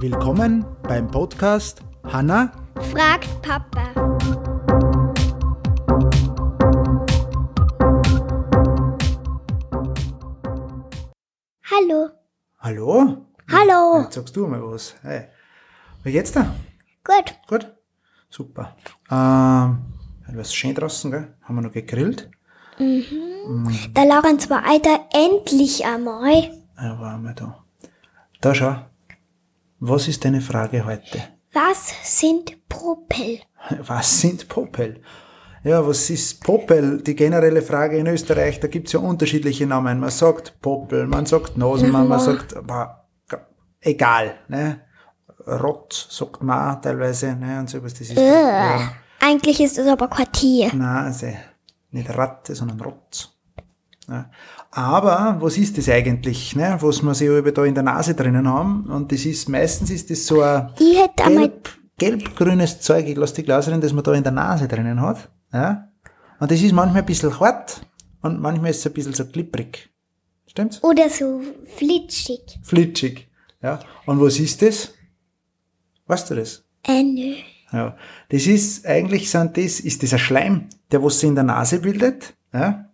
[0.00, 2.52] Willkommen beim Podcast Hanna
[2.90, 3.92] fragt Papa.
[11.70, 12.10] Hallo.
[12.58, 13.26] Hallo?
[13.50, 14.02] Hallo.
[14.02, 14.94] Jetzt sagst du mal was.
[15.02, 15.28] Hey.
[16.02, 16.54] Wie geht's dir?
[17.04, 17.34] Gut.
[17.48, 17.72] Gut?
[18.28, 18.76] Super.
[19.10, 19.78] Ähm,
[20.34, 21.34] was schön draußen, gell?
[21.42, 22.30] Haben wir noch gegrillt?
[22.82, 26.50] Der Lorenz war Alter endlich einmal.
[26.76, 27.64] Ja, waren wir da.
[28.40, 28.76] Da schau.
[29.80, 31.22] Was ist deine Frage heute?
[31.52, 33.40] Was sind Propel?
[33.86, 35.00] Was sind Popel?
[35.64, 37.00] Ja, was ist Popel?
[37.02, 40.00] Die generelle Frage in Österreich, da gibt's ja unterschiedliche Namen.
[40.00, 43.06] Man sagt Popel, man sagt Nasenmann, man sagt, aber,
[43.80, 44.80] egal, ne?
[45.46, 47.60] Rott sagt man teilweise, ne?
[47.60, 50.72] Und sowas, das ist, ja, Eigentlich ist es aber Quartier.
[50.74, 51.28] nein, also
[51.92, 53.30] nicht Ratte, sondern Rotz.
[54.08, 54.30] Ja.
[54.70, 56.76] Aber was ist das eigentlich, ne?
[56.80, 58.86] Was wir sich über da in der Nase drinnen haben?
[58.86, 63.68] Und das ist, meistens ist das so ein, gelb, gelb-grünes Zeug, ich lasse die Glas
[63.68, 65.30] rein, das man da in der Nase drinnen hat.
[65.52, 65.88] Ja?
[66.40, 67.86] Und das ist manchmal ein bisschen hart
[68.22, 69.90] und manchmal ist es ein bisschen so klipprig.
[70.46, 70.82] Stimmt's?
[70.82, 71.40] oder so
[71.76, 72.58] flitschig.
[72.62, 73.28] Flitschig.
[73.62, 73.78] Ja?
[74.06, 74.92] Und was ist das?
[76.06, 76.64] Weißt du das?
[76.84, 77.36] Äh, nö.
[77.72, 77.96] Ja.
[78.28, 82.34] Das ist, eigentlich sind das, ist ein Schleim, der was sich in der Nase bildet.
[82.52, 82.90] Ja?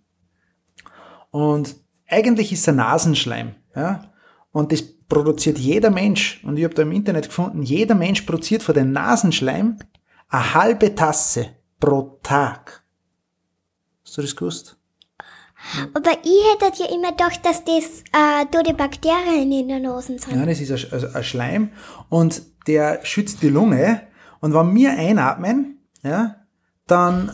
[1.31, 1.77] Und
[2.07, 3.55] eigentlich ist ein Nasenschleim.
[3.75, 4.13] Ja?
[4.53, 8.63] Und das produziert jeder Mensch, und ich habe da im Internet gefunden, jeder Mensch produziert
[8.63, 9.79] von dem Nasenschleim
[10.29, 12.83] eine halbe Tasse pro Tag.
[14.05, 14.77] Hast du das gewusst?
[15.93, 20.35] Aber ich hätte ja immer gedacht, dass das äh, tote Bakterien in der Nase sind.
[20.35, 21.73] Ja, das ist ein, also ein Schleim
[22.09, 24.08] und der schützt die Lunge.
[24.41, 26.37] Und wenn wir einatmen, ja,
[26.87, 27.31] dann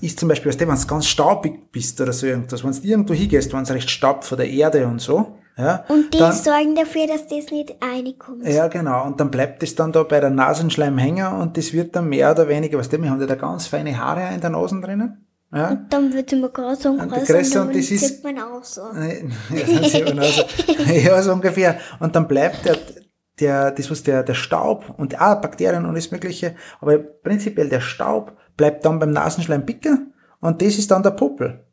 [0.00, 2.72] äh, ist zum Beispiel, weißt du, wenn du ganz staubig bist oder so irgendwas, wenn
[2.72, 6.18] du irgendwo hingehst, wenn es recht staubt von der Erde und so, ja, Und die
[6.18, 8.46] dann, sorgen dafür, dass das nicht reinkommt.
[8.46, 9.04] ja, genau.
[9.04, 12.30] Und dann bleibt es dann da bei der Nasenschleim hängen und das wird dann mehr
[12.30, 15.26] oder weniger, weißt du, wir haben ja da ganz feine Haare in der Nase drinnen.
[15.52, 15.76] Ja.
[15.90, 18.38] Dann wird es immer größer und Und größer und und dann das ist- sieht man
[18.38, 18.82] auch so.
[19.50, 20.42] Ja, das also,
[20.94, 21.76] ja, so ungefähr.
[21.98, 22.76] Und dann bleibt der,
[23.40, 27.80] der, das was der, der Staub und auch Bakterien und alles Mögliche, aber prinzipiell der
[27.80, 31.64] Staub bleibt dann beim Nasenschleim bicken und das ist dann der Popel.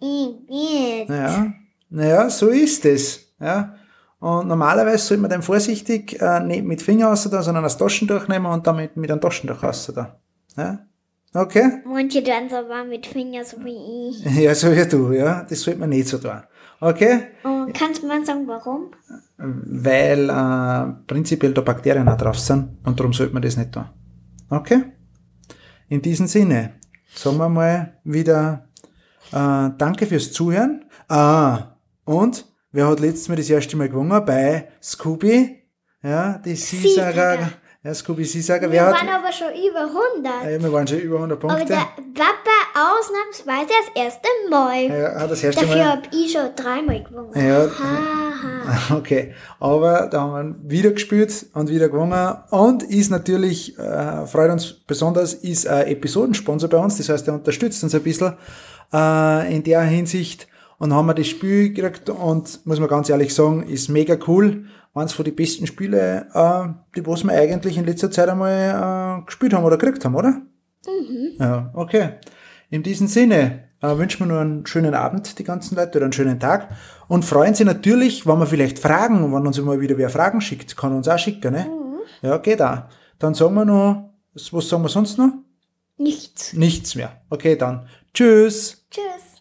[0.00, 1.52] Naja,
[1.88, 3.32] naja, so ist es.
[3.40, 3.74] Ja.
[4.18, 8.28] Und normalerweise sollte man dann vorsichtig äh, nicht mit Finger raus da, sondern das Taschentuch
[8.28, 10.18] nehmen und damit mit einem Taschentuch raus da.
[10.56, 10.86] Ja.
[11.34, 11.82] Okay?
[11.84, 14.24] Manche dann so aber mit Fingern so wie ich.
[14.42, 15.44] Ja, so wie du, ja.
[15.48, 16.42] Das sollte man nicht so tun.
[16.80, 17.28] Okay?
[17.42, 18.90] Und kannst du mal sagen, warum?
[19.38, 23.84] weil äh, prinzipiell da Bakterien auch drauf sind und darum sollte man das nicht tun.
[24.48, 24.84] Okay?
[25.88, 26.74] In diesem Sinne,
[27.14, 28.68] sagen wir mal wieder
[29.32, 30.84] äh, danke fürs Zuhören.
[31.08, 34.24] Ah, und wer hat letztes Mal das erste Mal gewonnen?
[34.24, 35.62] Bei Scooby,
[36.02, 37.50] ja, die Seesager,
[37.82, 38.70] ja, Scooby Seesager.
[38.72, 40.46] Wir Wer waren hat, aber schon über 100.
[40.46, 41.74] äh, wir waren schon über 100 aber Punkte.
[41.74, 44.84] der Papa ausnahmsweise das erste Mal.
[44.88, 45.92] ja, das erste Dafür Mal.
[45.92, 47.30] hab ich schon dreimal gewonnen.
[47.34, 48.26] Ja, Haha.
[48.96, 54.50] Okay, aber da haben wir wieder gespielt und wieder gewonnen und ist natürlich, äh, freut
[54.50, 58.34] uns besonders, ist ein Episodensponsor bei uns, das heißt, er unterstützt uns ein bisschen
[58.92, 60.46] äh, in der Hinsicht
[60.78, 64.64] und haben wir das Spiel gekriegt und muss man ganz ehrlich sagen, ist mega cool.
[64.94, 69.24] Eines von den besten Spiele, äh, die was wir eigentlich in letzter Zeit einmal äh,
[69.26, 70.40] gespielt haben oder gekriegt haben, oder?
[71.38, 72.12] Ja, okay.
[72.70, 76.12] In diesem Sinne äh, wünschen wir nur einen schönen Abend, die ganzen Leute, oder einen
[76.12, 76.68] schönen Tag.
[77.08, 80.76] Und freuen Sie natürlich, wenn wir vielleicht Fragen, wenn uns immer wieder wer Fragen schickt,
[80.76, 81.66] kann uns auch schicken, ne?
[82.22, 82.84] Ja, geht auch.
[83.18, 85.32] Dann sagen wir noch, was sagen wir sonst noch?
[85.98, 86.52] Nichts.
[86.52, 87.20] Nichts mehr.
[87.30, 87.86] Okay, dann.
[88.12, 88.86] Tschüss.
[88.90, 89.35] Tschüss.